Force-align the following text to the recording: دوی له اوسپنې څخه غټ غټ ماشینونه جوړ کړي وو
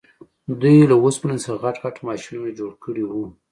دوی 0.61 0.77
له 0.91 0.95
اوسپنې 1.03 1.37
څخه 1.43 1.59
غټ 1.63 1.75
غټ 1.83 1.95
ماشینونه 2.07 2.49
جوړ 2.59 2.71
کړي 2.83 3.03
وو 3.05 3.25